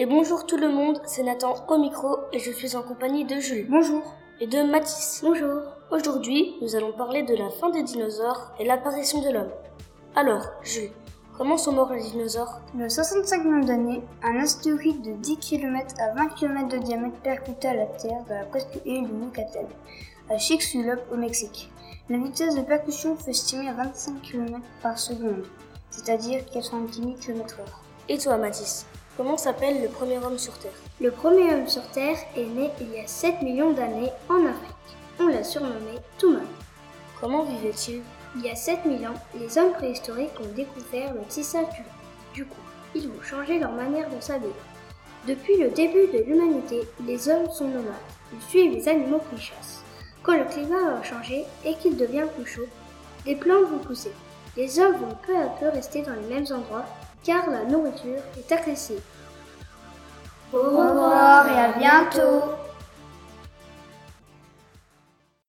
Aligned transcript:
Et 0.00 0.06
bonjour 0.06 0.46
tout 0.46 0.56
le 0.56 0.70
monde, 0.70 0.98
c'est 1.04 1.22
Nathan 1.22 1.54
au 1.68 1.76
micro 1.76 2.20
et 2.32 2.38
je 2.38 2.50
suis 2.52 2.74
en 2.74 2.80
compagnie 2.80 3.26
de 3.26 3.38
Jules. 3.38 3.66
Bonjour. 3.68 4.02
Et 4.40 4.46
de 4.46 4.62
Mathis. 4.62 5.20
Bonjour. 5.22 5.60
Aujourd'hui, 5.90 6.56
nous 6.62 6.74
allons 6.74 6.92
parler 6.92 7.22
de 7.22 7.36
la 7.36 7.50
fin 7.50 7.68
des 7.68 7.82
dinosaures 7.82 8.50
et 8.58 8.64
l'apparition 8.64 9.20
de 9.20 9.28
l'homme. 9.28 9.50
Alors, 10.16 10.46
Jules, 10.62 10.90
comment 11.36 11.58
sont 11.58 11.72
morts 11.72 11.92
les 11.92 12.00
dinosaures? 12.00 12.62
A 12.80 12.88
65 12.88 13.44
millions 13.44 13.66
d'années, 13.66 14.02
un 14.22 14.36
astéroïde 14.36 15.02
de 15.02 15.12
10 15.20 15.36
km 15.36 15.94
à 16.00 16.14
20 16.14 16.28
km 16.28 16.68
de 16.68 16.78
diamètre 16.78 17.20
percuta 17.20 17.74
la 17.74 17.84
Terre 17.84 18.24
dans 18.26 18.36
la 18.36 18.46
presque 18.46 18.80
île 18.86 19.06
de 19.06 19.24
Yucatan, 19.26 19.68
à 20.30 20.38
Chicxulub 20.38 21.00
au 21.12 21.16
Mexique. 21.18 21.70
La 22.08 22.16
vitesse 22.16 22.54
de 22.54 22.62
percussion 22.62 23.16
fut 23.16 23.28
estimée 23.28 23.68
à 23.68 23.74
25 23.74 24.22
km 24.22 24.60
par 24.82 24.98
seconde, 24.98 25.44
c'est-à-dire 25.90 26.42
90 26.54 27.02
000 27.02 27.14
km/h. 27.20 27.64
Et 28.08 28.16
toi, 28.16 28.38
Mathis, 28.38 28.86
comment 29.20 29.36
s'appelle 29.36 29.82
le 29.82 29.88
premier 29.88 30.16
homme 30.16 30.38
sur 30.38 30.56
Terre? 30.56 30.72
Le 30.98 31.10
premier 31.10 31.52
homme 31.52 31.68
sur 31.68 31.86
Terre 31.90 32.16
est 32.38 32.46
né 32.46 32.70
il 32.80 32.90
y 32.92 33.00
a 33.00 33.06
7 33.06 33.42
millions 33.42 33.72
d'années 33.72 34.08
en 34.30 34.46
Afrique. 34.46 34.96
On 35.20 35.26
l'a 35.26 35.44
surnommé 35.44 35.98
Touman. 36.16 36.46
Comment 37.20 37.42
vivait-il? 37.42 38.00
Il 38.34 38.46
y 38.46 38.48
a 38.48 38.56
7000 38.56 39.06
ans, 39.06 39.20
les 39.38 39.58
hommes 39.58 39.72
préhistoriques 39.72 40.40
ont 40.40 40.54
découvert 40.56 41.12
le 41.12 41.20
tissage 41.28 41.68
du. 41.74 41.82
Du 42.32 42.46
coup, 42.46 42.62
ils 42.94 43.08
ont 43.08 43.22
changé 43.22 43.58
leur 43.58 43.72
manière 43.72 44.08
de 44.08 44.18
s'habiller. 44.22 44.54
Depuis 45.28 45.58
le 45.58 45.68
début 45.68 46.06
de 46.06 46.24
l'humanité, 46.24 46.88
les 47.06 47.28
hommes 47.28 47.50
sont 47.50 47.68
nomades. 47.68 47.92
Ils 48.32 48.48
suivent 48.48 48.72
les 48.72 48.88
animaux 48.88 49.20
qu'ils 49.28 49.42
chassent. 49.42 49.84
Quand 50.22 50.38
le 50.38 50.46
climat 50.46 50.94
va 50.94 51.02
changer 51.02 51.44
et 51.66 51.74
qu'il 51.74 51.98
devient 51.98 52.24
plus 52.36 52.50
chaud, 52.50 52.68
les 53.26 53.36
plantes 53.36 53.68
vont 53.68 53.80
pousser. 53.80 54.12
Les 54.56 54.80
hommes 54.80 54.96
vont 54.96 55.18
peu 55.26 55.36
à 55.36 55.48
peu 55.60 55.68
rester 55.68 56.00
dans 56.00 56.14
les 56.14 56.34
mêmes 56.34 56.46
endroits 56.50 56.86
car 57.24 57.50
la 57.50 57.64
nourriture 57.64 58.20
est 58.38 58.52
accessible. 58.52 59.02
Au 60.52 60.58
revoir 60.58 61.46
et 61.48 61.58
à 61.58 61.72
bientôt 61.78 62.42